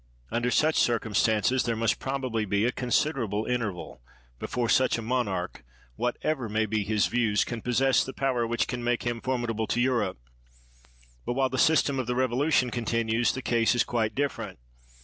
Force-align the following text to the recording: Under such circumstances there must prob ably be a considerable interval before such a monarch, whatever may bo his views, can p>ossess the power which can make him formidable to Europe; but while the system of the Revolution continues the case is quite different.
Under 0.31 0.49
such 0.49 0.77
circumstances 0.79 1.61
there 1.61 1.75
must 1.75 1.99
prob 1.99 2.25
ably 2.25 2.43
be 2.43 2.65
a 2.65 2.71
considerable 2.71 3.45
interval 3.45 4.01
before 4.39 4.67
such 4.67 4.97
a 4.97 5.01
monarch, 5.03 5.63
whatever 5.95 6.49
may 6.49 6.65
bo 6.65 6.77
his 6.79 7.05
views, 7.05 7.45
can 7.45 7.61
p>ossess 7.61 8.03
the 8.03 8.11
power 8.11 8.47
which 8.47 8.67
can 8.67 8.83
make 8.83 9.03
him 9.03 9.21
formidable 9.21 9.67
to 9.67 9.79
Europe; 9.79 10.17
but 11.23 11.33
while 11.33 11.49
the 11.49 11.59
system 11.59 11.99
of 11.99 12.07
the 12.07 12.15
Revolution 12.15 12.71
continues 12.71 13.31
the 13.31 13.43
case 13.43 13.75
is 13.75 13.83
quite 13.83 14.15
different. 14.15 14.57